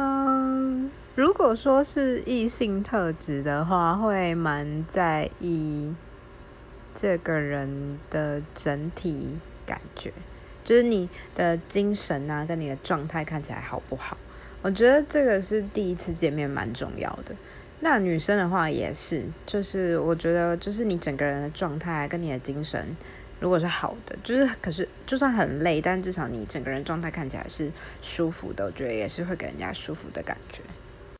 [0.00, 5.92] 嗯，如果说是异性特质的话，会蛮在意
[6.94, 10.12] 这个人的整体感觉，
[10.62, 14.16] 就是你的精神啊，跟你的状态看起来好不好？
[14.62, 17.34] 我觉得这个是第一次见面蛮重要的。
[17.80, 22.96] 那女生的话也是，就是我觉得就是你整个人的状态跟你的精神。
[23.40, 27.70] 如果是好的，就是可是就算很累，但至少你整个人状态看起来是
[28.02, 30.60] 舒服的，我觉得也是会给人家舒服的感觉。